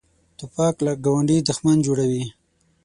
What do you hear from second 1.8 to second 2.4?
جوړوي.